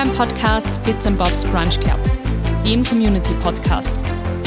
[0.00, 2.00] beim Podcast Bits and Bobs Brunch Club,
[2.64, 3.94] dem Community Podcast.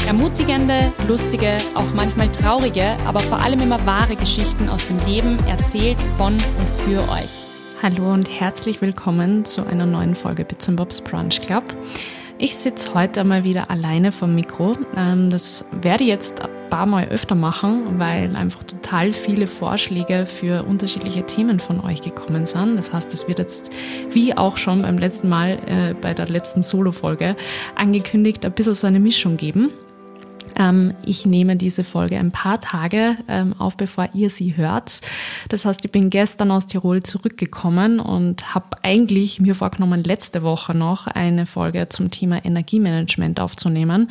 [0.04, 6.00] Ermutigende, lustige, auch manchmal traurige, aber vor allem immer wahre Geschichten aus dem Leben erzählt
[6.16, 7.46] von und für euch.
[7.80, 11.62] Hallo und herzlich willkommen zu einer neuen Folge Bits and Bobs Brunch Club.
[12.36, 14.72] Ich sitze heute mal wieder alleine vom Mikro.
[14.96, 20.64] Ähm, das werde jetzt ein paar Mal öfter machen, weil einfach total viele Vorschläge für
[20.64, 22.74] unterschiedliche Themen von euch gekommen sind.
[22.74, 23.70] Das heißt, es wird jetzt,
[24.10, 27.36] wie auch schon beim letzten Mal äh, bei der letzten Solo-Folge
[27.76, 29.70] angekündigt, ein bisschen so eine Mischung geben.
[30.56, 35.00] Ähm, ich nehme diese Folge ein paar Tage ähm, auf, bevor ihr sie hört.
[35.48, 40.76] Das heißt, ich bin gestern aus Tirol zurückgekommen und habe eigentlich mir vorgenommen, letzte Woche
[40.76, 44.10] noch eine Folge zum Thema Energiemanagement aufzunehmen.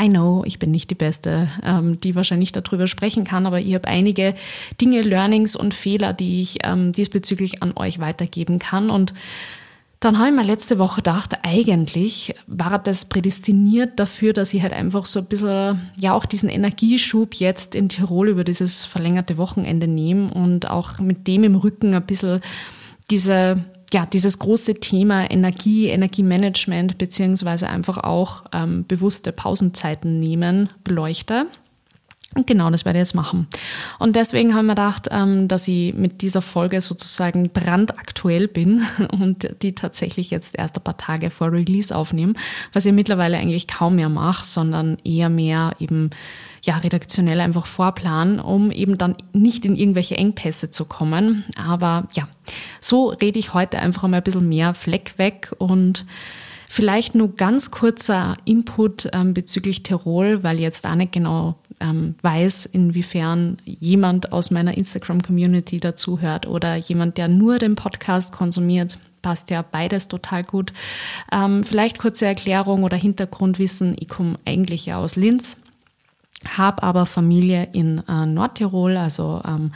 [0.00, 3.74] I know, ich bin nicht die Beste, ähm, die wahrscheinlich darüber sprechen kann, aber ich
[3.74, 4.34] habe einige
[4.80, 9.14] Dinge, Learnings und Fehler, die ich ähm, diesbezüglich an euch weitergeben kann und
[10.00, 14.72] dann habe ich mir letzte Woche gedacht, eigentlich war das prädestiniert dafür, dass ich halt
[14.72, 19.86] einfach so ein bisschen, ja, auch diesen Energieschub jetzt in Tirol über dieses verlängerte Wochenende
[19.86, 22.40] nehme und auch mit dem im Rücken ein bisschen
[23.10, 31.46] diese, ja, dieses große Thema Energie, Energiemanagement beziehungsweise einfach auch ähm, bewusste Pausenzeiten nehmen beleuchte.
[32.36, 33.48] Und genau das werde ich jetzt machen.
[33.98, 39.48] Und deswegen haben wir gedacht, ähm, dass ich mit dieser Folge sozusagen brandaktuell bin und
[39.62, 42.34] die tatsächlich jetzt erst ein paar Tage vor Release aufnehme,
[42.72, 46.10] was ich mittlerweile eigentlich kaum mehr mache, sondern eher mehr eben
[46.62, 51.44] ja, redaktionell einfach vorplanen, um eben dann nicht in irgendwelche Engpässe zu kommen.
[51.56, 52.28] Aber ja,
[52.80, 56.04] so rede ich heute einfach mal ein bisschen mehr Fleck weg und
[56.72, 62.14] Vielleicht nur ganz kurzer Input ähm, bezüglich Tirol, weil ich jetzt auch nicht genau ähm,
[62.22, 69.00] weiß, inwiefern jemand aus meiner Instagram-Community dazuhört oder jemand, der nur den Podcast konsumiert.
[69.20, 70.72] Passt ja beides total gut.
[71.32, 73.96] Ähm, vielleicht kurze Erklärung oder Hintergrundwissen.
[73.98, 75.56] Ich komme eigentlich ja aus Linz,
[76.56, 79.72] habe aber Familie in äh, Nordtirol, also ähm,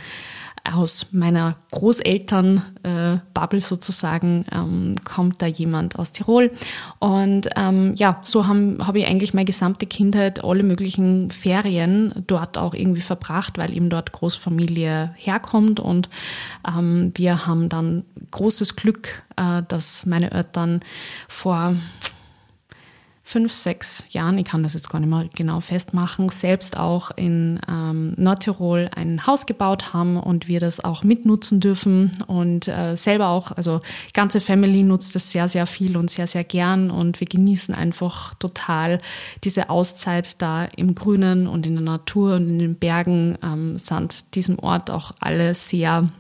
[0.65, 6.53] aus meiner Großeltern-Bubble äh, sozusagen ähm, kommt da jemand aus Tirol.
[6.99, 12.57] Und ähm, ja, so habe hab ich eigentlich meine gesamte Kindheit, alle möglichen Ferien dort
[12.57, 15.81] auch irgendwie verbracht, weil eben dort Großfamilie herkommt.
[15.81, 16.09] Und
[16.67, 20.81] ähm, wir haben dann großes Glück, äh, dass meine Eltern
[21.29, 21.77] vor
[23.27, 27.59] fünf, sechs Jahren, ich kann das jetzt gar nicht mehr genau festmachen, selbst auch in
[27.67, 33.29] ähm, Nordtirol ein Haus gebaut haben und wir das auch mitnutzen dürfen und äh, selber
[33.29, 37.19] auch, also die ganze Family nutzt das sehr, sehr viel und sehr, sehr gern und
[37.19, 39.01] wir genießen einfach total
[39.43, 44.35] diese Auszeit da im Grünen und in der Natur und in den Bergen ähm, sind
[44.35, 46.11] diesem Ort auch alle sehr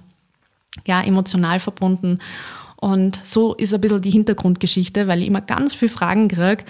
[0.86, 2.18] ja, emotional verbunden.
[2.84, 6.64] Und so ist ein bisschen die Hintergrundgeschichte, weil ich immer ganz viele Fragen kriege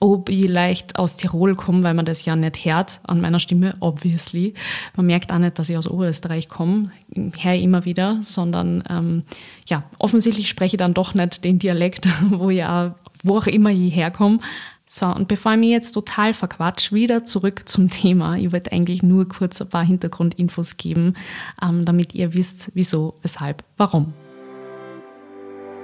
[0.00, 3.74] ob ich leicht aus Tirol komme, weil man das ja nicht hört an meiner Stimme,
[3.80, 4.54] obviously.
[4.96, 6.84] Man merkt auch nicht, dass ich aus Oberösterreich komme,
[7.36, 9.24] her immer wieder, sondern ähm,
[9.66, 13.94] ja, offensichtlich spreche ich dann doch nicht den Dialekt, wo ja, wo auch immer ich
[13.94, 14.40] herkomme.
[14.86, 18.36] So, und bevor ich mich jetzt total verquatsch, wieder zurück zum Thema.
[18.36, 21.14] Ich wollte eigentlich nur kurz ein paar Hintergrundinfos geben,
[21.62, 24.14] ähm, damit ihr wisst, wieso, weshalb, warum.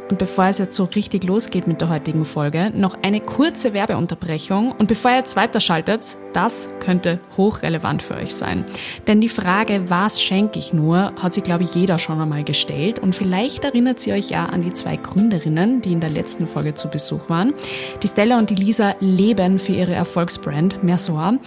[0.08, 4.72] Und bevor es jetzt so richtig losgeht mit der heutigen Folge, noch eine kurze Werbeunterbrechung.
[4.72, 8.64] Und bevor ihr jetzt weiterschaltet, das könnte hochrelevant für euch sein.
[9.06, 12.98] Denn die Frage, was schenke ich nur, hat sich, glaube ich, jeder schon einmal gestellt.
[12.98, 16.74] Und vielleicht erinnert sie euch ja an die zwei Gründerinnen, die in der letzten Folge
[16.74, 17.54] zu Besuch waren.
[18.02, 21.38] Die Stella und die Lisa leben für ihre Erfolgsbrand Mersoir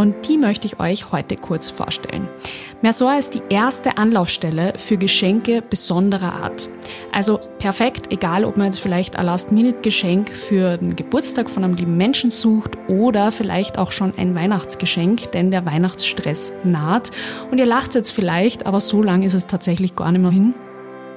[0.00, 2.26] und die möchte ich euch heute kurz vorstellen.
[2.80, 6.70] Mersor ist die erste Anlaufstelle für Geschenke besonderer Art.
[7.12, 11.98] Also perfekt, egal ob man jetzt vielleicht ein Last-Minute-Geschenk für den Geburtstag von einem lieben
[11.98, 17.10] Menschen sucht oder vielleicht auch schon ein Weihnachtsgeschenk, denn der Weihnachtsstress naht.
[17.50, 20.54] Und ihr lacht jetzt vielleicht, aber so lang ist es tatsächlich gar nicht mehr hin.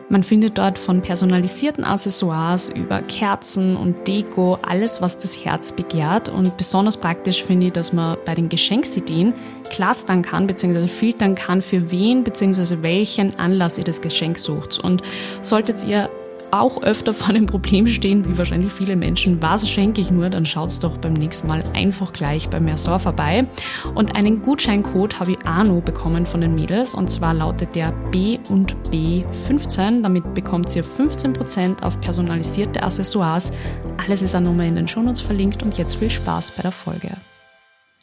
[0.09, 6.29] Man findet dort von personalisierten Accessoires über Kerzen und Deko alles, was das Herz begehrt.
[6.29, 9.33] Und besonders praktisch finde ich, dass man bei den Geschenksideen
[9.69, 10.87] clustern kann bzw.
[10.87, 12.83] filtern kann, für wen bzw.
[12.83, 14.79] welchen Anlass ihr das Geschenk sucht.
[14.79, 15.01] Und
[15.41, 16.09] solltet ihr
[16.53, 20.45] auch öfter vor dem Problem stehen, wie wahrscheinlich viele Menschen, was schenke ich nur, dann
[20.45, 23.47] schaut's doch beim nächsten Mal einfach gleich bei Mersor vorbei.
[23.95, 28.37] Und einen Gutscheincode habe ich Arno bekommen von den Mädels und zwar lautet der B
[28.49, 30.03] und B 15.
[30.03, 33.51] Damit bekommt ihr 15% auf personalisierte Accessoires.
[33.97, 37.17] Alles ist auch nochmal in den Shownotes verlinkt und jetzt viel Spaß bei der Folge.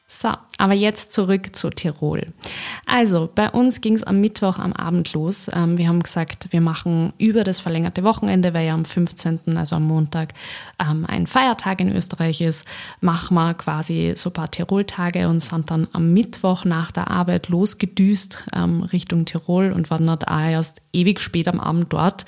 [0.09, 2.27] So, Aber jetzt zurück zu Tirol.
[2.85, 5.51] Also, bei uns ging es am Mittwoch am Abend los.
[5.55, 9.77] Ähm, wir haben gesagt, wir machen über das verlängerte Wochenende, weil ja am 15., also
[9.77, 10.35] am Montag,
[10.79, 12.67] ähm, ein Feiertag in Österreich ist,
[13.01, 17.49] machen wir quasi so ein paar Tirol-Tage und sind dann am Mittwoch nach der Arbeit
[17.49, 22.27] losgedüst ähm, Richtung Tirol und waren dann auch erst ewig spät am Abend dort,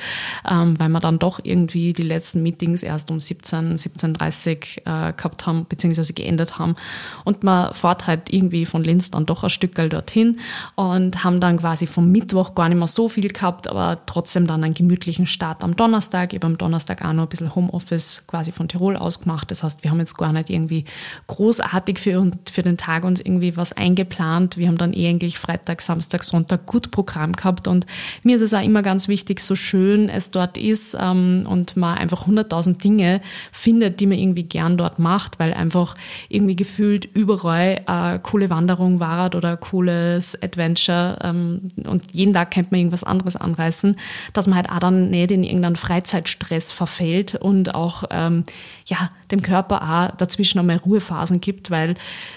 [0.48, 5.46] ähm, weil wir dann doch irgendwie die letzten Meetings erst um 17, 17.30 äh, gehabt
[5.46, 6.76] haben, beziehungsweise geendet haben.
[7.24, 10.38] Und man fährt halt irgendwie von Linz dann doch ein Stück dorthin
[10.74, 14.62] und haben dann quasi vom Mittwoch gar nicht mehr so viel gehabt, aber trotzdem dann
[14.62, 16.32] einen gemütlichen Start am Donnerstag.
[16.32, 19.50] Ich habe am Donnerstag auch noch ein bisschen Homeoffice quasi von Tirol aus gemacht.
[19.50, 20.84] Das heißt, wir haben jetzt gar nicht irgendwie
[21.26, 24.56] großartig für, für den Tag uns irgendwie was eingeplant.
[24.56, 27.86] Wir haben dann eh eigentlich Freitag, Samstag, Sonntag gut Programm gehabt und
[28.22, 31.98] mir ist es auch immer ganz wichtig, so schön es dort ist ähm, und man
[31.98, 33.20] einfach hunderttausend Dinge
[33.50, 35.94] findet, die man irgendwie gern dort macht, weil einfach
[36.28, 37.82] irgendwie gefühlt überall
[38.18, 43.96] coole Wanderung war oder cooles Adventure ähm, und jeden Tag könnte man irgendwas anderes anreißen,
[44.32, 48.44] dass man halt auch dann nicht in irgendeinen Freizeitstress verfällt und auch ähm,
[48.86, 51.94] ja, dem Körper auch dazwischen einmal Ruhephasen gibt, weil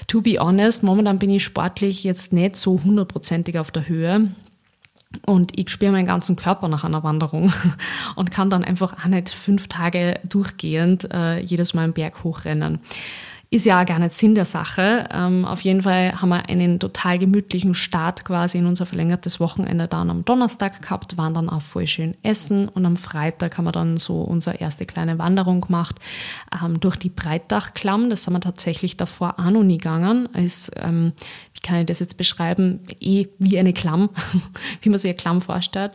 [0.07, 4.29] to be honest, momentan bin ich sportlich jetzt nicht so hundertprozentig auf der Höhe.
[5.25, 7.53] Und ich spüre meinen ganzen Körper nach einer Wanderung
[8.15, 12.79] und kann dann einfach auch nicht fünf Tage durchgehend äh, jedes Mal einen Berg hochrennen.
[13.51, 15.07] Ist ja auch gar nicht Sinn der Sache.
[15.11, 19.87] Ähm, auf jeden Fall haben wir einen total gemütlichen Start quasi in unser verlängertes Wochenende
[19.87, 23.71] dann am Donnerstag gehabt, waren dann auch voll schön essen und am Freitag haben wir
[23.71, 25.97] dann so unsere erste kleine Wanderung gemacht
[26.63, 28.09] ähm, durch die Breitdachklamm.
[28.09, 30.27] Das sind wir tatsächlich davor auch noch nie gegangen.
[30.33, 31.13] Ist, ähm,
[31.53, 32.79] wie kann ich das jetzt beschreiben?
[32.99, 34.09] Eh wie eine Klamm,
[34.81, 35.91] wie man sich eine Klamm vorstellt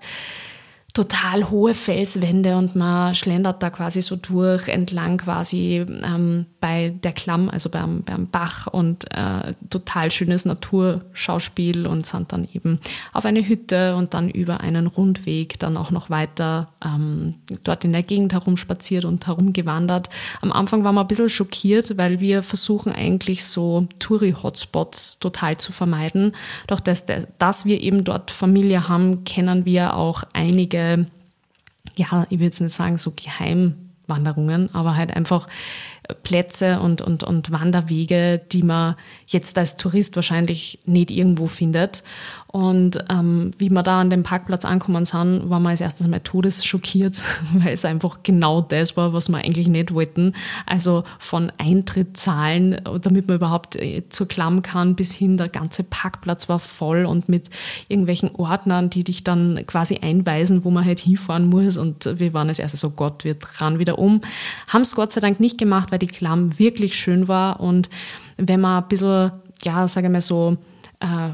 [0.92, 7.12] total hohe Felswände und man schlendert da quasi so durch entlang quasi ähm, bei der
[7.12, 12.80] Klamm, also beim, beim Bach und äh, total schönes Naturschauspiel und sind dann eben
[13.12, 17.92] auf eine Hütte und dann über einen Rundweg dann auch noch weiter ähm, dort in
[17.92, 20.10] der Gegend herumspaziert und herumgewandert.
[20.40, 25.70] Am Anfang waren wir ein bisschen schockiert, weil wir versuchen eigentlich so Touri-Hotspots total zu
[25.72, 26.34] vermeiden.
[26.66, 27.04] Doch dass,
[27.38, 31.06] dass wir eben dort Familie haben, kennen wir auch einige richtige,
[31.96, 35.48] ja, ich würde jetzt nicht sagen so Geheimwanderungen, aber halt einfach
[36.14, 38.96] Plätze und, und, und Wanderwege, die man
[39.26, 42.02] jetzt als Tourist wahrscheinlich nicht irgendwo findet.
[42.52, 46.18] Und ähm, wie wir da an dem Parkplatz angekommen sind, waren wir als erstes mal
[46.18, 47.22] todesschockiert,
[47.54, 50.34] weil es einfach genau das war, was wir eigentlich nicht wollten.
[50.66, 55.84] Also von Eintritt zahlen, damit man überhaupt äh, zur Klamm kann, bis hin der ganze
[55.84, 57.50] Parkplatz war voll und mit
[57.86, 61.76] irgendwelchen Ordnern, die dich dann quasi einweisen, wo man halt hinfahren muss.
[61.76, 64.22] Und wir waren als erstes so, Gott, wir dran wieder um.
[64.66, 67.60] Haben es Gott sei Dank nicht gemacht, weil die Klamm wirklich schön war.
[67.60, 67.88] Und
[68.36, 69.32] wenn man ein bisschen,
[69.62, 70.56] ja, sage ich mal so,
[71.00, 71.30] äh,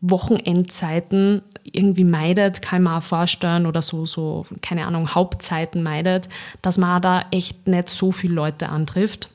[0.00, 6.28] Wochenendzeiten irgendwie meidet, kann man auch vorstellen, oder so, so, keine Ahnung, Hauptzeiten meidet,
[6.62, 9.30] dass man da echt nicht so viele Leute antrifft.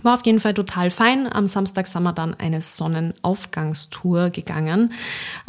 [0.00, 1.32] War auf jeden Fall total fein.
[1.32, 4.92] Am Samstag sind wir dann eine Sonnenaufgangstour gegangen.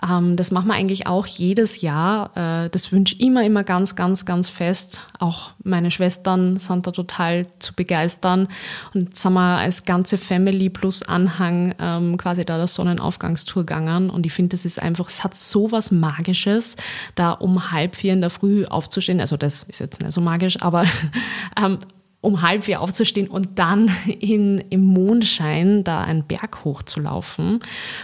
[0.08, 2.66] Ähm, das machen wir eigentlich auch jedes Jahr.
[2.66, 5.08] Äh, das wünsche ich immer, immer ganz, ganz, ganz fest.
[5.18, 8.48] Auch meine Schwestern sind da total zu begeistern.
[8.94, 14.12] Und sind wir als ganze Family plus Anhang ähm, quasi da der Sonnenaufgangstour gegangen.
[14.12, 16.76] Und ich finde, das ist einfach, es hat so was Magisches,
[17.16, 19.20] da um halb vier in der Früh aufzustehen.
[19.20, 20.86] Also das ist jetzt nicht so magisch, aber
[21.58, 21.80] ähm,
[22.24, 27.60] um halb vier aufzustehen und dann in, im Mondschein da einen Berg hochzulaufen.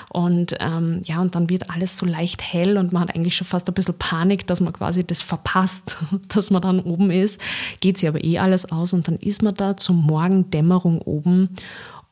[0.10, 3.48] Und ähm, ja, und dann wird alles so leicht hell und man hat eigentlich schon
[3.48, 5.98] fast ein bisschen Panik, dass man quasi das verpasst,
[6.28, 7.40] dass man dann oben ist.
[7.80, 11.50] Geht sich aber eh alles aus und dann ist man da zur Morgendämmerung oben.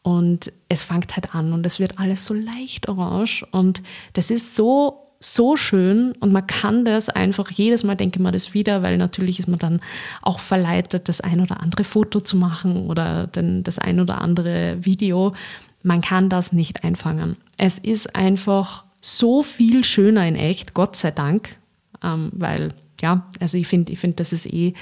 [0.02, 3.46] Und es fängt halt an und es wird alles so leicht orange.
[3.52, 3.84] Und
[4.14, 8.54] das ist so so schön und man kann das einfach jedes Mal denke man das
[8.54, 9.82] wieder, weil natürlich ist man dann
[10.22, 14.78] auch verleitet, das ein oder andere Foto zu machen oder den, das ein oder andere
[14.82, 15.34] Video.
[15.82, 17.38] Man kann das nicht einfangen.
[17.58, 21.56] Es ist einfach so viel schöner in echt, Gott sei Dank,
[22.04, 24.74] ähm, weil ja, also ich finde, ich finde, das ist eh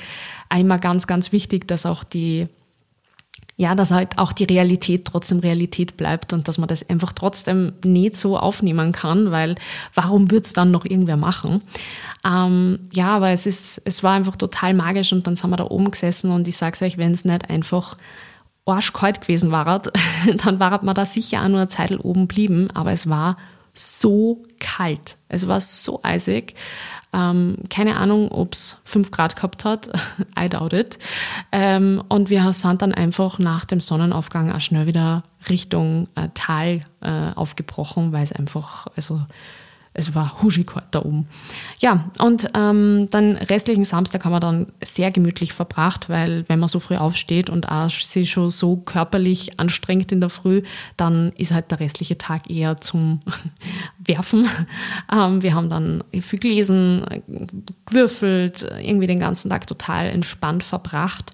[0.50, 2.48] einmal ganz, ganz wichtig, dass auch die
[3.58, 7.74] ja, dass halt auch die Realität trotzdem Realität bleibt und dass man das einfach trotzdem
[7.84, 9.56] nicht so aufnehmen kann, weil
[9.94, 11.62] warum würde es dann noch irgendwer machen?
[12.26, 15.66] Ähm, ja, aber es ist, es war einfach total magisch und dann sind wir da
[15.66, 17.96] oben gesessen und ich sag's euch, wenn es nicht einfach
[18.66, 19.82] arschkalt gewesen war,
[20.44, 23.38] dann war man da sicher auch nur eine Zeit oben blieben, aber es war
[23.74, 25.18] so kalt.
[25.30, 26.56] Es war so eisig.
[27.16, 29.88] Ähm, keine Ahnung, ob es 5 Grad gehabt hat.
[30.40, 31.00] I doubt it.
[31.52, 36.82] Ähm, und wir sind dann einfach nach dem Sonnenaufgang auch schnell wieder Richtung äh, Tal
[37.02, 39.22] äh, aufgebrochen, weil es einfach, also
[39.98, 41.28] es war huschikalt da oben.
[41.80, 46.68] Ja, und ähm, dann restlichen Samstag haben wir dann sehr gemütlich verbracht, weil wenn man
[46.68, 50.64] so früh aufsteht und auch sich schon so körperlich anstrengt in der Früh,
[50.98, 53.22] dann ist halt der restliche Tag eher zum
[53.98, 54.50] Werfen.
[55.12, 57.06] Ähm, wir haben dann viel gelesen,
[57.86, 61.32] gewürfelt, irgendwie den ganzen Tag total entspannt verbracht.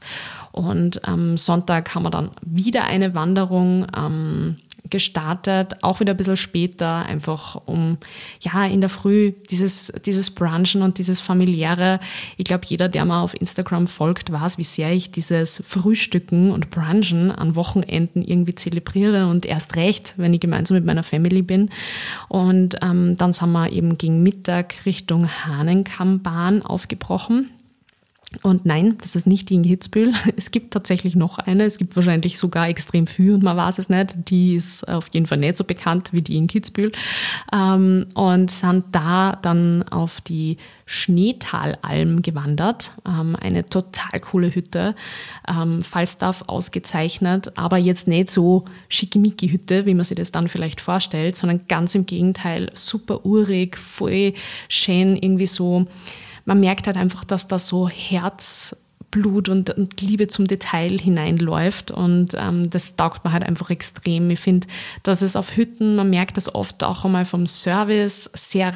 [0.51, 3.87] Und am Sonntag haben wir dann wieder eine Wanderung.
[3.97, 4.57] Ähm,
[4.91, 7.97] gestartet, auch wieder ein bisschen später, einfach um
[8.41, 11.99] ja in der Früh dieses, dieses Brunchen und dieses familiäre.
[12.37, 16.69] Ich glaube, jeder, der mal auf Instagram folgt, weiß, wie sehr ich dieses Frühstücken und
[16.69, 21.69] Brunchen an Wochenenden irgendwie zelebriere und erst recht, wenn ich gemeinsam mit meiner Family bin.
[22.27, 27.49] Und ähm, dann sind wir eben gegen Mittag Richtung Hahnenkammbahn aufgebrochen.
[28.43, 30.13] Und nein, das ist nicht die in Hitzbühel.
[30.37, 31.65] Es gibt tatsächlich noch eine.
[31.65, 34.15] Es gibt wahrscheinlich sogar extrem viel und man weiß es nicht.
[34.29, 36.93] Die ist auf jeden Fall nicht so bekannt wie die in Kitzbühel.
[37.51, 42.93] Ähm, und sind da dann auf die Schneetalalm gewandert.
[43.05, 44.95] Ähm, eine total coole Hütte.
[45.47, 51.35] Ähm, Falstaff ausgezeichnet, aber jetzt nicht so schickimicki-Hütte, wie man sich das dann vielleicht vorstellt,
[51.35, 54.33] sondern ganz im Gegenteil super urig, voll
[54.69, 55.87] schön, irgendwie so
[56.45, 62.29] man merkt halt einfach, dass da so Herzblut und, und Liebe zum Detail hineinläuft und
[62.37, 64.29] ähm, das taugt man halt einfach extrem.
[64.29, 64.67] Ich finde,
[65.03, 68.73] dass es auf Hütten, man merkt das oft auch einmal vom Service sehr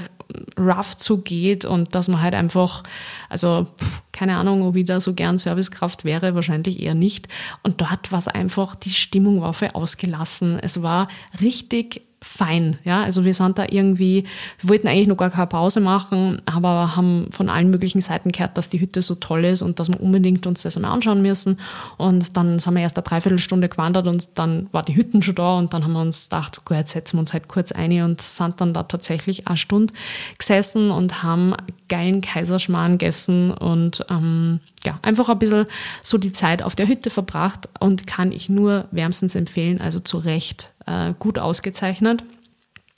[0.58, 2.84] rough zugeht und dass man halt einfach,
[3.30, 3.68] also
[4.12, 7.28] keine Ahnung, ob ich da so gern Servicekraft wäre, wahrscheinlich eher nicht.
[7.64, 10.60] Und dort war es einfach, die Stimmung war voll ausgelassen.
[10.60, 11.08] Es war
[11.42, 12.80] richtig fein.
[12.84, 14.26] Ja, also wir sind da irgendwie,
[14.60, 18.58] wir wollten eigentlich noch gar keine Pause machen, aber haben von allen möglichen Seiten gehört,
[18.58, 21.60] dass die Hütte so toll ist und dass wir unbedingt uns das einmal anschauen müssen.
[21.98, 25.58] Und dann sind wir erst eine Dreiviertelstunde gewandert und dann war die Hütten schon da
[25.58, 28.22] und dann haben wir uns gedacht, gut, jetzt setzen wir uns halt kurz ein und
[28.22, 29.94] sind dann da tatsächlich eine Stunde
[30.38, 31.54] gesessen und haben
[31.88, 35.66] geilen Kaiserschmarrn gegessen und ähm, ja, einfach ein bisschen
[36.02, 40.18] so die Zeit auf der Hütte verbracht und kann ich nur wärmstens empfehlen, also zu
[40.18, 42.24] Recht äh, gut ausgezeichnet.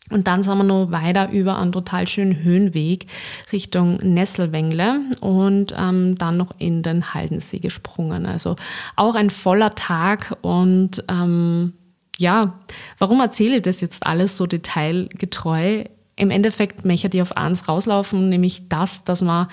[0.09, 3.07] Und dann sind wir noch weiter über einen total schönen Höhenweg
[3.51, 8.25] Richtung Nesselwengle und ähm, dann noch in den Haldensee gesprungen.
[8.25, 8.55] Also
[8.95, 11.73] auch ein voller Tag und ähm,
[12.17, 12.59] ja,
[12.97, 15.83] warum erzähle ich das jetzt alles so detailgetreu?
[16.15, 19.47] Im Endeffekt möchte ich auf eins rauslaufen, nämlich das, dass man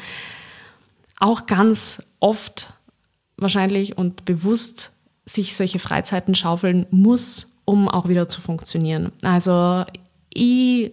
[1.18, 2.72] auch ganz oft
[3.36, 4.92] wahrscheinlich und bewusst
[5.26, 9.12] sich solche Freizeiten schaufeln muss, um auch wieder zu funktionieren.
[9.22, 9.84] Also
[10.32, 10.92] ich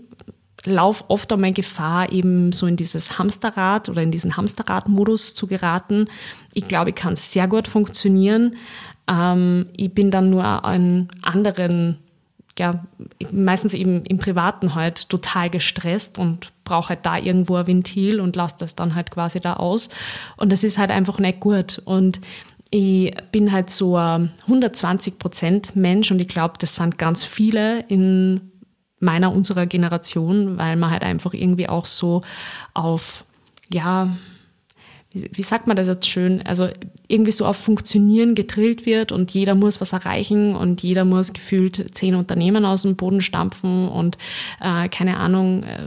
[0.64, 6.06] laufe oft einmal Gefahr, eben so in dieses Hamsterrad oder in diesen Hamsterrad-Modus zu geraten.
[6.54, 8.56] Ich glaube, ich kann sehr gut funktionieren.
[9.08, 11.98] Ähm, ich bin dann nur an anderen,
[12.60, 12.86] ja,
[13.32, 18.36] meistens eben im Privaten halt total gestresst und brauche halt da irgendwo ein Ventil und
[18.36, 19.90] lasse das dann halt quasi da aus.
[20.38, 21.82] Und das ist halt einfach nicht gut.
[21.86, 22.22] Und
[22.72, 27.82] ich bin halt so ein 120 Prozent Mensch und ich glaube, das sind ganz viele
[27.88, 28.52] in
[29.00, 32.22] meiner, unserer Generation, weil man halt einfach irgendwie auch so
[32.74, 33.26] auf,
[33.72, 34.16] ja,
[35.14, 36.42] wie, sagt man das jetzt schön?
[36.44, 36.70] Also
[37.10, 41.98] irgendwie so auf Funktionieren gedrillt wird und jeder muss was erreichen und jeder muss gefühlt
[41.98, 44.18] zehn Unternehmen aus dem Boden stampfen und
[44.62, 45.80] äh, keine Ahnung, äh,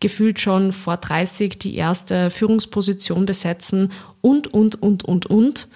[0.00, 5.68] gefühlt schon vor 30 die erste Führungsposition besetzen und, und, und, und, und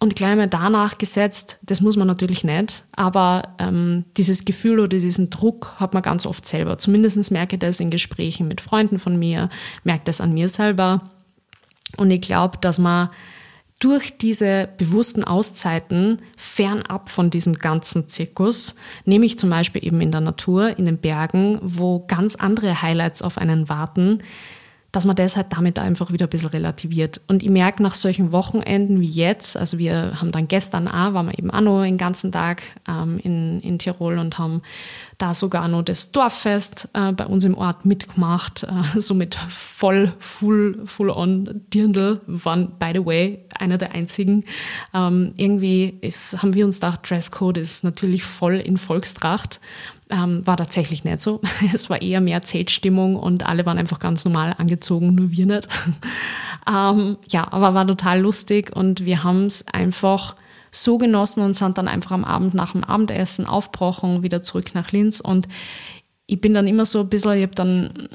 [0.00, 4.98] und gleich mal danach gesetzt, das muss man natürlich nicht, aber ähm, dieses Gefühl oder
[4.98, 6.78] diesen Druck hat man ganz oft selber.
[6.78, 9.48] Zumindest merke ich das in Gesprächen mit Freunden von mir,
[9.82, 11.10] merke das an mir selber.
[11.96, 13.08] Und ich glaube, dass man
[13.78, 20.20] durch diese bewussten Auszeiten fernab von diesem ganzen Zirkus, nämlich zum Beispiel eben in der
[20.20, 24.22] Natur, in den Bergen, wo ganz andere Highlights auf einen warten,
[24.94, 27.20] dass man das halt damit einfach wieder ein bisschen relativiert.
[27.26, 31.26] Und ich merke nach solchen Wochenenden wie jetzt, also wir haben dann gestern auch, waren
[31.26, 34.62] wir eben auch noch den ganzen Tag ähm, in, in Tirol und haben
[35.18, 40.12] da sogar noch das Dorffest äh, bei uns im Ort mitgemacht, äh, so mit voll,
[40.20, 44.44] full, full on Dirndl, waren by the way einer der einzigen.
[44.92, 49.60] Ähm, irgendwie ist, haben wir uns gedacht, Dresscode ist natürlich voll in Volkstracht
[50.14, 51.40] ähm, war tatsächlich nicht so.
[51.74, 55.68] Es war eher mehr Zeltstimmung und alle waren einfach ganz normal angezogen, nur wir nicht.
[56.68, 60.36] ähm, ja, aber war total lustig und wir haben es einfach
[60.70, 64.92] so genossen und sind dann einfach am Abend nach dem Abendessen aufbrochen, wieder zurück nach
[64.92, 65.48] Linz und
[66.26, 68.08] ich bin dann immer so ein bisschen, ich habe dann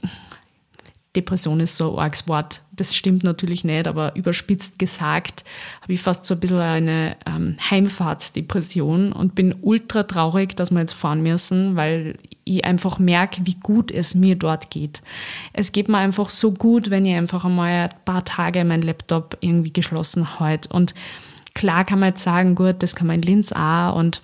[1.19, 2.61] Depression ist so ein arges Wort.
[2.71, 5.43] Das stimmt natürlich nicht, aber überspitzt gesagt
[5.81, 10.79] habe ich fast so ein bisschen eine ähm, Heimfahrtsdepression und bin ultra traurig, dass wir
[10.79, 15.01] jetzt fahren müssen, weil ich einfach merke, wie gut es mir dort geht.
[15.53, 19.37] Es geht mir einfach so gut, wenn ich einfach einmal ein paar Tage meinen Laptop
[19.41, 20.69] irgendwie geschlossen halte.
[20.69, 20.93] Und
[21.53, 24.21] klar kann man jetzt sagen, gut, das kann man in Linz auch und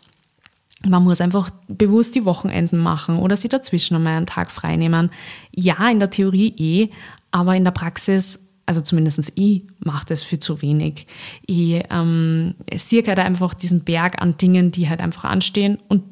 [0.87, 5.11] man muss einfach bewusst die Wochenenden machen oder sie dazwischen einmal einen Tag frei nehmen.
[5.51, 6.89] Ja, in der Theorie eh,
[7.31, 11.07] aber in der Praxis, also zumindest ich, mache das für zu wenig.
[11.45, 16.03] Ich ähm, sehe halt einfach diesen Berg an Dingen, die halt einfach anstehen und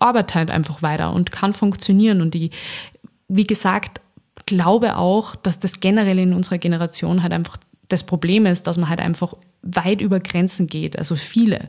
[0.00, 2.20] arbeite halt einfach weiter und kann funktionieren.
[2.20, 2.50] Und ich,
[3.28, 4.00] wie gesagt,
[4.46, 7.56] glaube auch, dass das generell in unserer Generation halt einfach
[7.88, 10.98] das Problem ist, dass man halt einfach weit über Grenzen geht.
[10.98, 11.68] Also viele,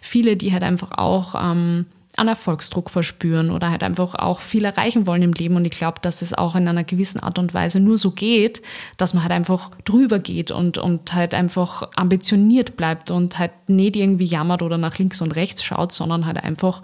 [0.00, 5.06] viele, die halt einfach auch ähm, an Erfolgsdruck verspüren oder halt einfach auch viel erreichen
[5.06, 5.56] wollen im Leben.
[5.56, 8.62] Und ich glaube, dass es auch in einer gewissen Art und Weise nur so geht,
[8.96, 13.96] dass man halt einfach drüber geht und, und halt einfach ambitioniert bleibt und halt nicht
[13.96, 16.82] irgendwie jammert oder nach links und rechts schaut, sondern halt einfach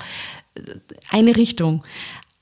[0.54, 0.60] äh,
[1.08, 1.82] eine Richtung.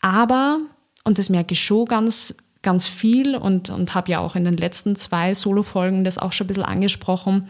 [0.00, 0.58] Aber,
[1.04, 4.58] und das merke ich schon ganz ganz viel und, und habe ja auch in den
[4.58, 7.48] letzten zwei Solo-Folgen das auch schon ein bisschen angesprochen,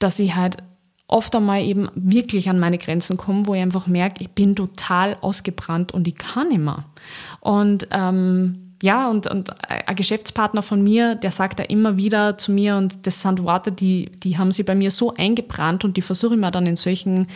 [0.00, 0.56] dass ich halt
[1.06, 5.16] oft einmal eben wirklich an meine Grenzen komme, wo ich einfach merke, ich bin total
[5.20, 6.84] ausgebrannt und ich kann nicht mehr.
[7.40, 12.52] Und ähm, ja, und, und ein Geschäftspartner von mir, der sagt da immer wieder zu
[12.52, 16.02] mir, und das sind Worte, die, die haben sie bei mir so eingebrannt und die
[16.02, 17.26] versuche ich mir dann in solchen,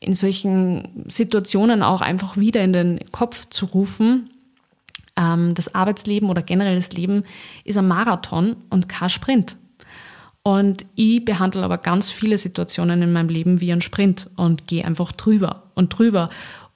[0.00, 4.30] in solchen Situationen auch einfach wieder in den Kopf zu rufen.
[5.16, 7.24] Ähm, das Arbeitsleben oder generell das Leben
[7.64, 9.56] ist ein Marathon und kein Sprint.
[10.48, 14.82] Und ich behandle aber ganz viele Situationen in meinem Leben wie ein Sprint und gehe
[14.82, 16.30] einfach drüber und drüber.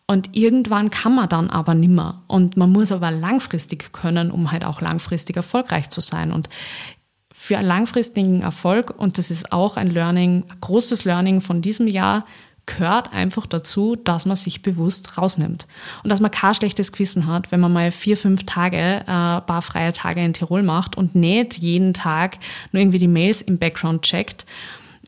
[0.06, 2.22] Und irgendwann kann man dann aber nimmer.
[2.26, 6.32] Und man muss aber langfristig können, um halt auch langfristig erfolgreich zu sein.
[6.32, 6.50] Und
[7.32, 11.86] für einen langfristigen Erfolg, und das ist auch ein Learning, ein großes Learning von diesem
[11.86, 12.26] Jahr,
[12.66, 15.66] gehört einfach dazu, dass man sich bewusst rausnimmt.
[16.02, 19.62] Und dass man kein schlechtes Gewissen hat, wenn man mal vier, fünf Tage, äh, paar
[19.62, 22.38] freie Tage in Tirol macht und nicht jeden Tag
[22.70, 24.46] nur irgendwie die Mails im Background checkt.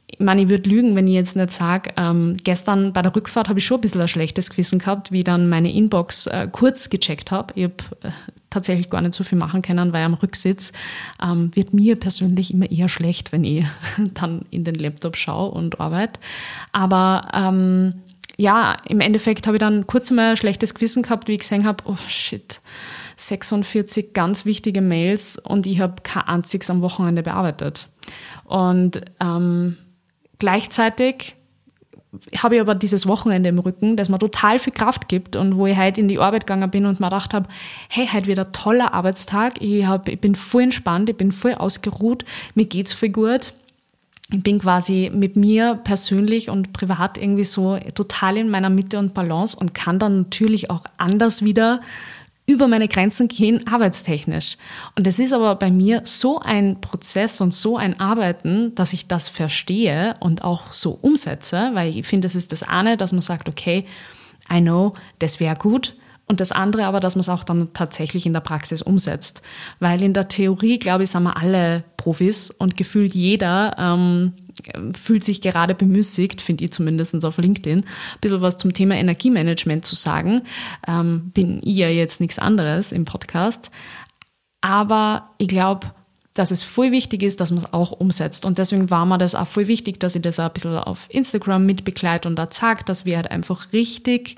[0.06, 3.48] Ich meine, ich würde lügen, wenn ich jetzt nicht sage, ähm, gestern bei der Rückfahrt
[3.48, 6.90] habe ich schon ein bisschen ein schlechtes Gewissen gehabt, wie dann meine Inbox äh, kurz
[6.90, 7.52] gecheckt habe.
[7.56, 8.10] Ich habe äh,
[8.54, 10.72] tatsächlich gar nicht so viel machen können, weil am Rücksitz
[11.22, 13.64] ähm, wird mir persönlich immer eher schlecht, wenn ich
[14.14, 16.20] dann in den Laptop schaue und arbeite.
[16.72, 17.94] Aber ähm,
[18.36, 21.64] ja, im Endeffekt habe ich dann kurz mal ein schlechtes Gewissen gehabt, wie ich gesehen
[21.64, 22.60] habe, oh shit,
[23.16, 27.88] 46 ganz wichtige Mails und ich habe kein einziges am Wochenende bearbeitet.
[28.44, 29.76] Und ähm,
[30.38, 31.36] gleichzeitig
[32.38, 35.66] habe ich aber dieses Wochenende im Rücken, das mir total viel Kraft gibt und wo
[35.66, 37.48] ich heute in die Arbeit gegangen bin und mir gedacht habe,
[37.88, 42.24] hey, heute wieder toller Arbeitstag, ich, hab, ich bin voll entspannt, ich bin voll ausgeruht,
[42.54, 43.52] mir geht's voll gut.
[44.30, 49.12] Ich bin quasi mit mir persönlich und privat irgendwie so total in meiner Mitte und
[49.12, 51.82] Balance und kann dann natürlich auch anders wieder
[52.46, 54.56] über meine Grenzen gehen, arbeitstechnisch.
[54.96, 59.08] Und es ist aber bei mir so ein Prozess und so ein Arbeiten, dass ich
[59.08, 63.22] das verstehe und auch so umsetze, weil ich finde, es ist das eine, dass man
[63.22, 63.86] sagt, okay,
[64.52, 65.96] I know, das wäre gut.
[66.26, 69.42] Und das andere aber, dass man es auch dann tatsächlich in der Praxis umsetzt.
[69.78, 74.32] Weil in der Theorie, glaube ich, sind wir alle Profis und gefühlt jeder ähm,
[74.94, 77.84] fühlt sich gerade bemüßigt, finde ich zumindest auf LinkedIn, ein
[78.20, 80.42] bisschen was zum Thema Energiemanagement zu sagen.
[80.86, 83.70] Ähm, bin ich ja jetzt nichts anderes im Podcast.
[84.60, 85.92] Aber ich glaube,
[86.32, 88.44] dass es voll wichtig ist, dass man es auch umsetzt.
[88.44, 91.06] Und deswegen war mir das auch voll wichtig, dass ich das auch ein bisschen auf
[91.10, 94.36] Instagram mitbegleite und da zeige, dass wir halt einfach richtig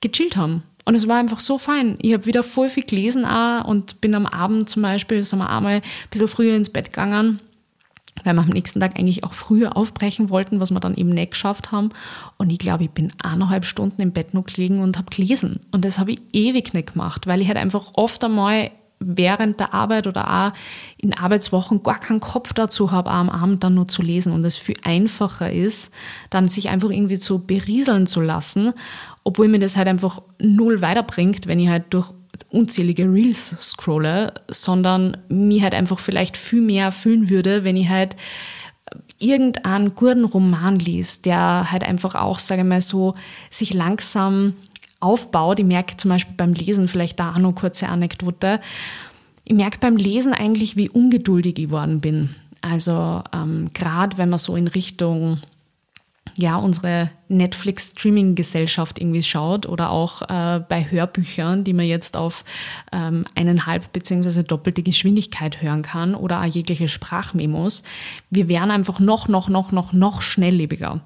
[0.00, 0.62] gechillt haben.
[0.86, 1.98] Und es war einfach so fein.
[2.00, 5.50] Ich habe wieder voll viel gelesen auch und bin am Abend zum Beispiel, sind wir
[5.50, 7.40] einmal ein bisschen früher ins Bett gegangen
[8.24, 11.32] weil wir am nächsten Tag eigentlich auch früher aufbrechen wollten, was wir dann eben nicht
[11.32, 11.90] geschafft haben.
[12.36, 15.60] Und ich glaube, ich bin eineinhalb Stunden im Bett noch gelegen und habe gelesen.
[15.72, 18.70] Und das habe ich ewig nicht gemacht, weil ich halt einfach oft einmal
[19.02, 20.52] während der Arbeit oder auch
[20.98, 24.58] in Arbeitswochen gar keinen Kopf dazu habe, am Abend dann nur zu lesen und es
[24.58, 25.90] viel einfacher ist,
[26.28, 28.74] dann sich einfach irgendwie so berieseln zu lassen,
[29.24, 32.12] obwohl mir das halt einfach null weiterbringt, wenn ich halt durch
[32.50, 38.16] unzählige Reels scrolle, sondern mir halt einfach vielleicht viel mehr erfüllen würde, wenn ich halt
[39.18, 43.14] irgendeinen guten Roman liest, der halt einfach auch, sage ich mal so,
[43.50, 44.54] sich langsam
[44.98, 45.60] aufbaut.
[45.60, 48.60] Ich merke zum Beispiel beim Lesen, vielleicht da auch noch kurze Anekdote,
[49.44, 52.36] ich merke beim Lesen eigentlich, wie ungeduldig ich geworden bin.
[52.60, 55.40] Also ähm, gerade wenn man so in Richtung
[56.36, 62.44] ja, unsere Netflix-Streaming-Gesellschaft irgendwie schaut oder auch äh, bei Hörbüchern, die man jetzt auf
[62.92, 67.82] ähm, eineinhalb beziehungsweise doppelte Geschwindigkeit hören kann oder auch jegliche Sprachmemos.
[68.30, 71.00] Wir werden einfach noch, noch, noch, noch, noch schnelllebiger.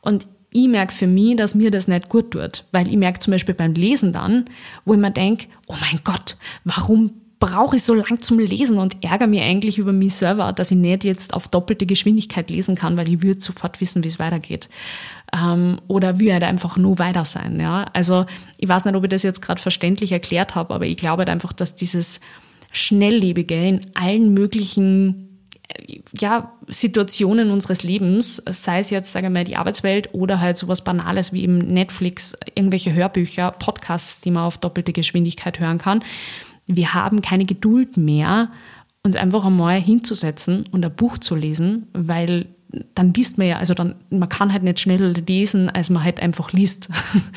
[0.00, 3.32] Und ich merke für mich, dass mir das nicht gut tut, weil ich merke zum
[3.32, 4.46] Beispiel beim Lesen dann,
[4.84, 9.02] wo ich mir denke, oh mein Gott, warum brauche ich so lang zum Lesen und
[9.04, 12.96] ärgere mich eigentlich über mich selber, dass ich nicht jetzt auf doppelte Geschwindigkeit lesen kann,
[12.96, 14.68] weil ich würde sofort wissen, wie es weitergeht.
[15.34, 17.60] Ähm, oder will halt einfach nur weiter sein.
[17.60, 17.86] Ja?
[17.92, 18.24] Also
[18.56, 21.28] ich weiß nicht, ob ich das jetzt gerade verständlich erklärt habe, aber ich glaube halt
[21.28, 22.20] einfach, dass dieses
[22.72, 29.44] Schnelllebige in allen möglichen äh, ja, Situationen unseres Lebens, sei es jetzt, sagen wir mal,
[29.44, 34.56] die Arbeitswelt oder halt sowas Banales wie eben Netflix, irgendwelche Hörbücher, Podcasts, die man auf
[34.56, 36.02] doppelte Geschwindigkeit hören kann,
[36.66, 38.50] wir haben keine Geduld mehr,
[39.02, 42.46] uns einfach einmal hinzusetzen und ein Buch zu lesen, weil
[42.94, 46.20] dann liest man ja, also dann, man kann halt nicht schneller lesen, als man halt
[46.20, 46.88] einfach liest.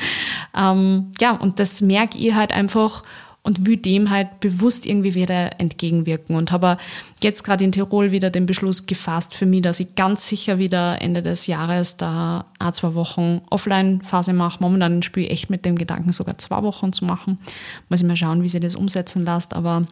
[0.56, 3.02] ähm, ja, und das merke ich halt einfach
[3.42, 6.76] und will dem halt bewusst irgendwie wieder entgegenwirken und habe
[7.22, 11.00] jetzt gerade in Tirol wieder den Beschluss gefasst für mich, dass ich ganz sicher wieder
[11.00, 14.58] Ende des Jahres da ein, zwei Wochen Offline-Phase mache.
[14.60, 17.38] Momentan spiele ich echt mit dem Gedanken, sogar zwei Wochen zu machen.
[17.88, 19.86] Muss ich mal schauen, wie sie das umsetzen lässt, aber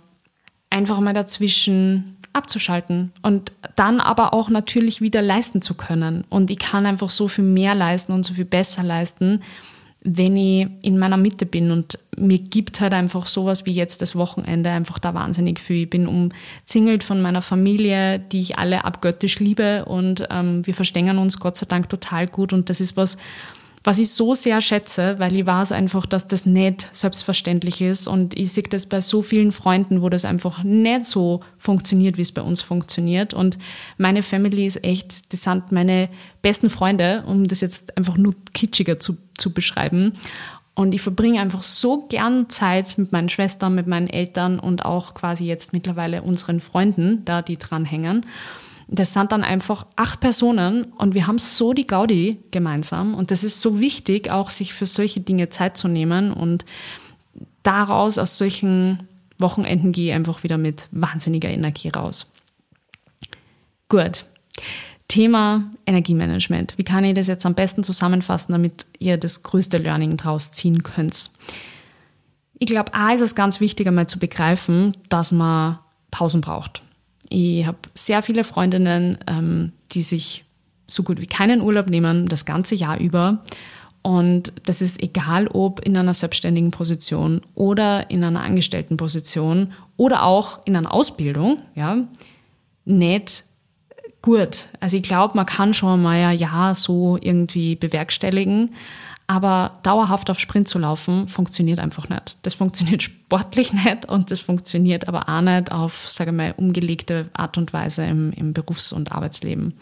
[0.71, 6.25] einfach mal dazwischen abzuschalten und dann aber auch natürlich wieder leisten zu können.
[6.29, 9.41] Und ich kann einfach so viel mehr leisten und so viel besser leisten,
[10.11, 14.17] wenn ich in meiner Mitte bin und mir gibt halt einfach sowas wie jetzt das
[14.17, 15.83] Wochenende einfach da wahnsinnig viel.
[15.83, 21.19] Ich bin umzingelt von meiner Familie, die ich alle abgöttisch liebe und ähm, wir verstehen
[21.19, 23.19] uns Gott sei Dank total gut und das ist was,
[23.85, 28.09] was ich so sehr schätze, weil ich weiß einfach, dass das nicht selbstverständlich ist.
[28.09, 32.23] Und ich sehe das bei so vielen Freunden, wo das einfach nicht so funktioniert, wie
[32.23, 33.35] es bei uns funktioniert.
[33.35, 33.59] Und
[33.97, 36.09] meine Family ist echt, das sind meine
[36.43, 40.15] besten Freunde, um das jetzt einfach nur kitschiger zu, zu beschreiben.
[40.75, 45.15] Und ich verbringe einfach so gern Zeit mit meinen Schwestern, mit meinen Eltern und auch
[45.15, 48.25] quasi jetzt mittlerweile unseren Freunden, da die dranhängen.
[48.91, 53.15] Das sind dann einfach acht Personen und wir haben so die Gaudi gemeinsam.
[53.15, 56.33] Und das ist so wichtig, auch sich für solche Dinge Zeit zu nehmen.
[56.33, 56.65] Und
[57.63, 59.07] daraus, aus solchen
[59.39, 62.33] Wochenenden, gehe ich einfach wieder mit wahnsinniger Energie raus.
[63.89, 64.25] Gut.
[65.07, 66.77] Thema Energiemanagement.
[66.77, 70.83] Wie kann ich das jetzt am besten zusammenfassen, damit ihr das größte Learning draus ziehen
[70.83, 71.31] könnt?
[72.59, 75.79] Ich glaube, A ist es ganz wichtig, einmal zu begreifen, dass man
[76.11, 76.83] Pausen braucht.
[77.29, 80.45] Ich habe sehr viele Freundinnen, ähm, die sich
[80.87, 83.45] so gut wie keinen Urlaub nehmen, das ganze Jahr über.
[84.03, 90.23] Und das ist egal, ob in einer selbstständigen Position oder in einer angestellten Position oder
[90.23, 91.99] auch in einer Ausbildung, ja,
[92.85, 93.45] nicht
[94.23, 94.69] gut.
[94.81, 98.71] Also ich glaube, man kann schon mal Jahr so irgendwie bewerkstelligen.
[99.31, 102.39] Aber dauerhaft auf Sprint zu laufen, funktioniert einfach nicht.
[102.43, 107.29] Das funktioniert sportlich nicht und das funktioniert aber auch nicht auf, sage ich mal, umgelegte
[107.35, 109.75] Art und Weise im, im Berufs- und Arbeitsleben.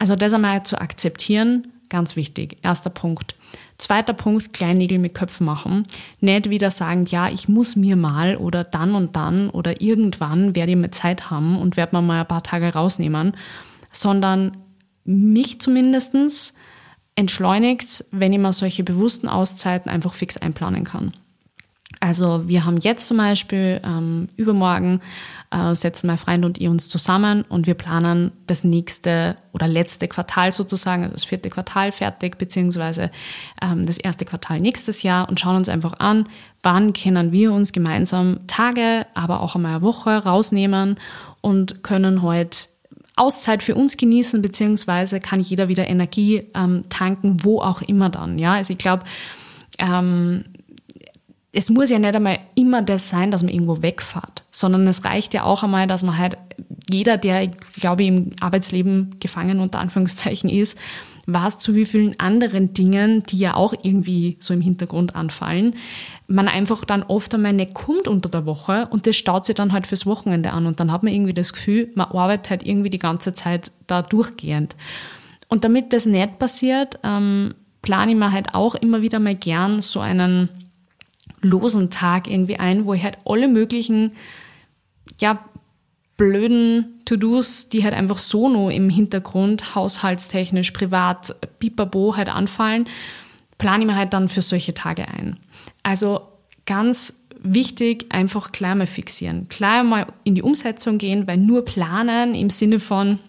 [0.00, 2.58] Also das einmal zu akzeptieren, ganz wichtig.
[2.62, 3.36] Erster Punkt.
[3.78, 5.86] Zweiter Punkt, Kleinnägel mit Köpfen machen.
[6.20, 10.72] Nicht wieder sagen, ja, ich muss mir mal oder dann und dann oder irgendwann werde
[10.72, 13.36] ich mir Zeit haben und werde mir mal ein paar Tage rausnehmen,
[13.92, 14.56] sondern
[15.04, 16.54] mich zumindestens
[17.16, 21.14] entschleunigt, wenn ich mal solche bewussten Auszeiten einfach fix einplanen kann.
[22.00, 25.00] Also wir haben jetzt zum Beispiel ähm, übermorgen
[25.50, 30.08] äh, setzen mein Freund und ich uns zusammen und wir planen das nächste oder letzte
[30.08, 33.10] Quartal sozusagen, also das vierte Quartal fertig, beziehungsweise
[33.62, 36.28] ähm, das erste Quartal nächstes Jahr und schauen uns einfach an,
[36.62, 40.96] wann können wir uns gemeinsam Tage, aber auch einmal eine Woche rausnehmen
[41.40, 42.66] und können heute
[43.16, 48.38] Auszeit für uns genießen, beziehungsweise kann jeder wieder Energie ähm, tanken, wo auch immer dann.
[48.38, 49.04] Ja, also ich glaube,
[49.78, 50.44] ähm,
[51.52, 55.34] es muss ja nicht einmal immer das sein, dass man irgendwo wegfahrt, sondern es reicht
[55.34, 56.36] ja auch einmal, dass man halt
[56.90, 60.76] jeder, der, glaube ich, im Arbeitsleben gefangen unter Anführungszeichen ist,
[61.26, 65.76] weiß zu wie vielen anderen Dingen, die ja auch irgendwie so im Hintergrund anfallen,
[66.26, 69.72] man einfach dann oft einmal nicht kommt unter der Woche und das staut sich dann
[69.72, 72.90] halt fürs Wochenende an und dann hat man irgendwie das Gefühl, man arbeitet halt irgendwie
[72.90, 74.74] die ganze Zeit da durchgehend.
[75.48, 79.82] Und damit das nicht passiert, ähm, plane ich mir halt auch immer wieder mal gern
[79.82, 80.48] so einen
[81.42, 84.12] losen Tag irgendwie ein, wo ich halt alle möglichen,
[85.20, 85.38] ja,
[86.16, 92.88] blöden To-Dos, die halt einfach so nur im Hintergrund, haushaltstechnisch, privat, pipapo halt anfallen,
[93.58, 95.36] plane ich mir halt dann für solche Tage ein.
[95.84, 96.22] Also
[96.66, 99.48] ganz wichtig, einfach klar mal fixieren.
[99.48, 103.20] Klar mal in die Umsetzung gehen, weil nur planen im Sinne von,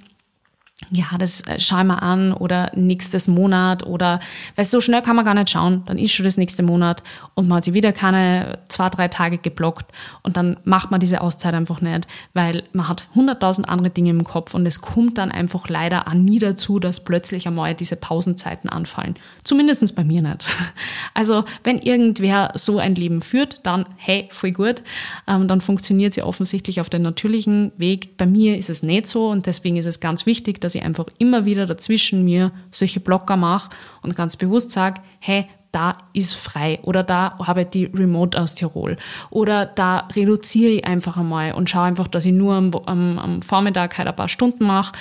[0.92, 4.20] ja, das äh, schau ich mal an oder nächstes Monat oder,
[4.58, 7.02] weil so schnell kann man gar nicht schauen, dann ist schon das nächste Monat
[7.34, 9.90] und man hat sich wieder keine zwei, drei Tage geblockt
[10.24, 14.26] und dann macht man diese Auszeit einfach nicht, weil man hat hunderttausend andere Dinge im
[14.26, 18.70] Kopf und es kommt dann einfach leider auch nie dazu, dass plötzlich einmal diese Pausenzeiten
[18.70, 19.16] anfallen.
[19.46, 20.46] Zumindestens bei mir nicht.
[21.14, 24.84] Also, wenn irgendwer so ein Leben führt, dann hey, voll gut,
[25.28, 28.18] ähm, dann funktioniert sie offensichtlich auf den natürlichen Weg.
[28.18, 31.06] Bei mir ist es nicht so und deswegen ist es ganz wichtig, dass ich einfach
[31.18, 33.70] immer wieder dazwischen mir solche Blocker mache
[34.02, 38.56] und ganz bewusst sage, hey, da ist frei oder da habe ich die Remote aus
[38.56, 38.98] Tirol
[39.30, 43.42] oder da reduziere ich einfach einmal und schaue einfach, dass ich nur am, am, am
[43.42, 44.94] Vormittag halt ein paar Stunden mache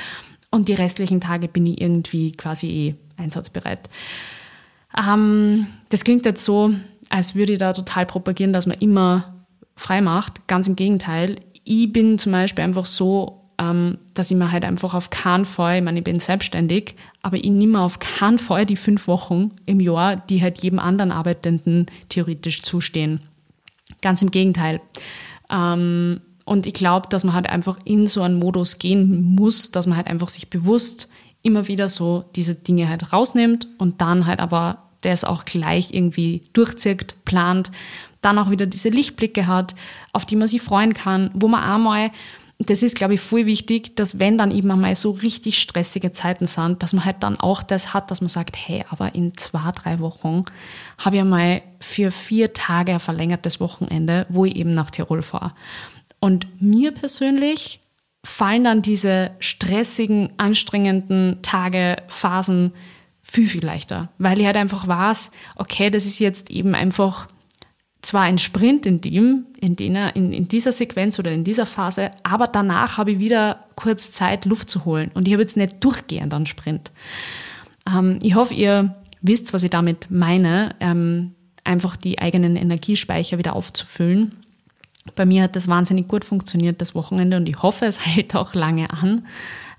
[0.50, 3.88] und die restlichen Tage bin ich irgendwie quasi eh einsatzbereit.
[4.96, 6.74] Ähm, das klingt jetzt so,
[7.08, 9.34] als würde ich da total propagieren, dass man immer
[9.76, 10.46] frei macht.
[10.46, 11.36] Ganz im Gegenteil.
[11.64, 15.78] Ich bin zum Beispiel einfach so ähm, dass ich mir halt einfach auf keinen Fall,
[15.78, 19.80] ich meine, ich bin selbstständig, aber ich nehme auf keinen Fall die fünf Wochen im
[19.80, 23.20] Jahr, die halt jedem anderen Arbeitenden theoretisch zustehen.
[24.02, 24.80] Ganz im Gegenteil.
[25.50, 29.86] Ähm, und ich glaube, dass man halt einfach in so einen Modus gehen muss, dass
[29.86, 31.08] man halt einfach sich bewusst
[31.42, 36.42] immer wieder so diese Dinge halt rausnimmt und dann halt aber das auch gleich irgendwie
[36.54, 37.70] durchzieht, plant,
[38.20, 39.74] dann auch wieder diese Lichtblicke hat,
[40.12, 42.10] auf die man sich freuen kann, wo man einmal
[42.58, 46.46] das ist, glaube ich, voll wichtig, dass wenn dann eben einmal so richtig stressige Zeiten
[46.46, 49.72] sind, dass man halt dann auch das hat, dass man sagt, hey, aber in zwei,
[49.72, 50.44] drei Wochen
[50.98, 55.52] habe ich einmal für vier Tage ein verlängertes Wochenende, wo ich eben nach Tirol fahre.
[56.20, 57.80] Und mir persönlich
[58.24, 62.72] fallen dann diese stressigen, anstrengenden Tage, Phasen
[63.22, 67.28] viel, viel leichter, weil ich halt einfach weiß, okay, das ist jetzt eben einfach
[68.04, 72.10] zwar ein Sprint in dem, in, der, in, in dieser Sequenz oder in dieser Phase,
[72.22, 75.10] aber danach habe ich wieder kurz Zeit, Luft zu holen.
[75.14, 76.92] Und ich habe jetzt nicht durchgehend einen Sprint.
[77.88, 83.56] Ähm, ich hoffe, ihr wisst, was ich damit meine, ähm, einfach die eigenen Energiespeicher wieder
[83.56, 84.32] aufzufüllen.
[85.14, 88.54] Bei mir hat das wahnsinnig gut funktioniert, das Wochenende, und ich hoffe, es hält auch
[88.54, 89.26] lange an.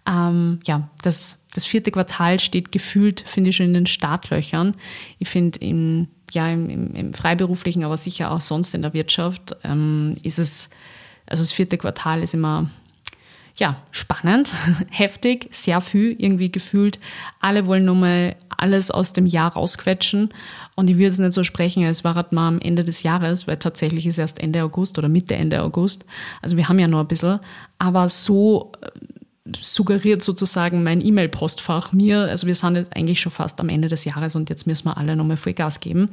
[0.08, 4.76] Ähm, ja, das, das vierte Quartal steht gefühlt, finde ich, schon in den Startlöchern.
[5.20, 9.56] Ich finde, im ja im, im, im, Freiberuflichen, aber sicher auch sonst in der Wirtschaft,
[9.64, 10.70] ähm, ist es,
[11.26, 12.70] also das vierte Quartal ist immer
[13.58, 14.54] ja, spannend,
[14.92, 17.00] heftig, sehr viel irgendwie gefühlt.
[17.40, 20.34] Alle wollen nochmal alles aus dem Jahr rausquetschen.
[20.76, 23.48] Und ich würde es nicht so sprechen, als war es mal am Ende des Jahres,
[23.48, 26.06] weil tatsächlich ist erst Ende August oder Mitte, Ende August.
[26.42, 27.40] Also wir haben ja noch ein bisschen.
[27.80, 28.72] Aber so
[29.62, 34.04] suggeriert sozusagen mein E-Mail-Postfach mir, also wir sind jetzt eigentlich schon fast am Ende des
[34.06, 36.10] Jahres und jetzt müssen wir alle nochmal voll Gas geben.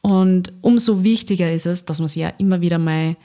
[0.00, 3.16] Und umso wichtiger ist es, dass man sich ja immer wieder mal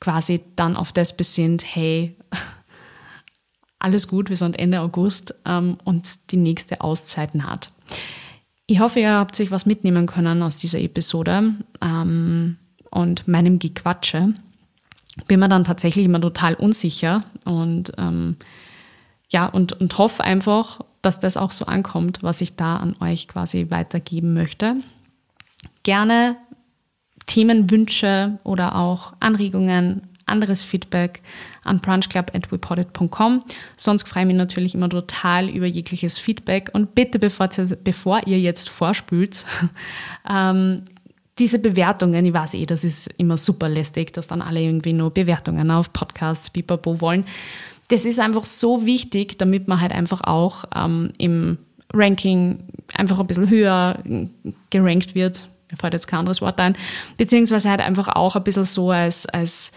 [0.00, 2.16] quasi dann auf das besinnt, hey,
[3.78, 7.70] alles gut, wir sind Ende August ähm, und die nächste Auszeit naht.
[8.66, 12.56] Ich hoffe, ihr habt sich was mitnehmen können aus dieser Episode ähm,
[12.90, 14.34] und meinem Gequatsche.
[15.26, 18.36] Bin mir dann tatsächlich immer total unsicher und ähm,
[19.30, 23.28] ja, und, und hoffe einfach, dass das auch so ankommt, was ich da an euch
[23.28, 24.76] quasi weitergeben möchte.
[25.82, 26.36] Gerne
[27.26, 31.22] Themenwünsche oder auch Anregungen, anderes Feedback
[31.64, 33.44] an brunchclub.reported.com.
[33.76, 37.48] Sonst freue ich mich natürlich immer total über jegliches Feedback und bitte, bevor,
[37.84, 39.44] bevor ihr jetzt vorspült,
[40.28, 40.82] ähm,
[41.38, 45.10] diese Bewertungen, ich weiß eh, das ist immer super lästig, dass dann alle irgendwie nur
[45.10, 47.24] Bewertungen auf Podcasts, Bipapo wollen
[47.90, 51.58] das ist einfach so wichtig, damit man halt einfach auch ähm, im
[51.92, 52.60] Ranking
[52.94, 53.98] einfach ein bisschen höher
[54.70, 55.48] gerankt wird.
[55.70, 56.76] Mir fällt jetzt kein anderes Wort ein.
[57.16, 59.72] Beziehungsweise halt einfach auch ein bisschen so als, als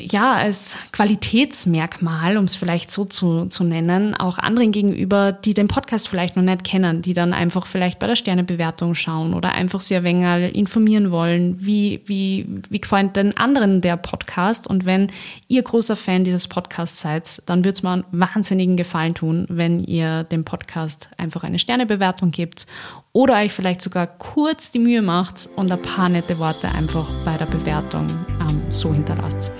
[0.00, 5.68] ja, als Qualitätsmerkmal, um es vielleicht so zu, zu nennen, auch anderen gegenüber, die den
[5.68, 9.80] Podcast vielleicht noch nicht kennen, die dann einfach vielleicht bei der Sternebewertung schauen oder einfach
[9.80, 14.66] sehr wenig informieren wollen, wie, wie, wie gefällt denn anderen der Podcast?
[14.66, 15.12] Und wenn
[15.48, 19.80] ihr großer Fan dieses Podcasts seid, dann würde es mir einen wahnsinnigen Gefallen tun, wenn
[19.80, 22.66] ihr dem Podcast einfach eine Sternebewertung gebt
[23.12, 27.36] oder euch vielleicht sogar kurz die Mühe macht und ein paar nette Worte einfach bei
[27.36, 28.08] der Bewertung
[28.40, 29.52] ähm, so hinterlasst.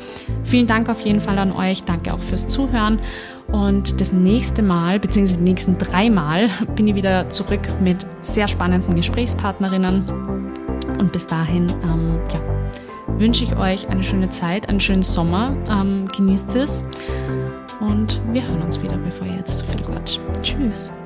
[0.50, 1.84] Vielen Dank auf jeden Fall an euch.
[1.84, 2.98] Danke auch fürs Zuhören.
[3.52, 8.48] Und das nächste Mal, beziehungsweise die nächsten drei Mal, bin ich wieder zurück mit sehr
[8.48, 10.04] spannenden Gesprächspartnerinnen.
[10.98, 12.40] Und bis dahin, ähm, ja,
[13.20, 15.56] wünsche ich euch eine schöne Zeit, einen schönen Sommer.
[15.68, 16.84] Ähm, genießt es.
[17.78, 20.18] Und wir hören uns wieder, bevor ihr jetzt zu viel Quatsch.
[20.42, 20.96] Tschüss.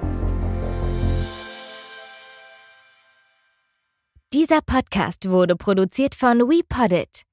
[4.32, 7.24] Dieser Podcast wurde produziert von WePoddit.